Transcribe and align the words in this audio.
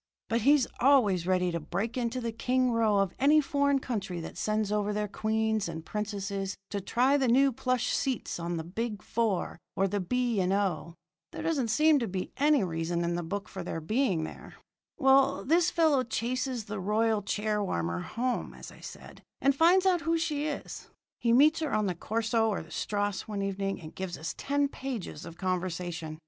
But 0.29 0.41
he's 0.41 0.65
always 0.79 1.27
ready 1.27 1.51
to 1.51 1.59
break 1.59 1.95
into 1.95 2.19
the 2.19 2.31
king 2.31 2.71
row 2.71 2.97
of 2.97 3.13
any 3.19 3.39
foreign 3.39 3.77
country 3.77 4.19
that 4.21 4.35
sends 4.35 4.71
over 4.71 4.91
their 4.93 5.07
queens 5.07 5.69
and 5.69 5.85
princesses 5.85 6.57
to 6.71 6.81
try 6.81 7.17
the 7.17 7.27
new 7.27 7.51
plush 7.51 7.93
seats 7.95 8.39
on 8.39 8.57
the 8.57 8.63
Big 8.63 9.03
Four 9.03 9.59
or 9.75 9.87
the 9.87 9.99
B. 9.99 10.39
and 10.41 10.51
O. 10.53 10.95
There 11.31 11.43
doesn't 11.43 11.67
seem 11.67 11.99
to 11.99 12.07
be 12.07 12.31
any 12.37 12.63
other 12.63 12.71
reason 12.71 13.03
in 13.03 13.13
the 13.13 13.21
book 13.21 13.47
for 13.47 13.61
their 13.61 13.79
being 13.79 14.25
here. 14.25 14.55
"Well, 14.97 15.45
this 15.45 15.69
fellow 15.69 16.01
chases 16.01 16.65
the 16.65 16.79
royal 16.79 17.21
chair 17.21 17.63
warmer 17.63 17.99
home, 17.99 18.55
as 18.55 18.71
I 18.71 18.79
said, 18.79 19.21
and 19.39 19.55
finds 19.55 19.85
out 19.85 20.01
who 20.01 20.17
she 20.17 20.47
is. 20.47 20.87
He 21.19 21.31
meets 21.31 21.59
her 21.59 21.73
on 21.75 21.85
the 21.85 21.93
corso 21.93 22.49
or 22.49 22.63
the 22.63 22.71
strasse 22.71 23.27
one 23.27 23.43
evening 23.43 23.79
and 23.79 23.93
gives 23.93 24.17
us 24.17 24.33
ten 24.35 24.67
pages 24.67 25.27
of 25.27 25.37
conversation. 25.37 26.17